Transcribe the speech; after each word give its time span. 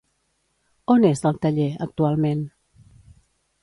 On 0.93 1.05
és, 1.11 1.23
el 1.31 1.39
taller, 1.45 1.69
actualment? 1.89 2.45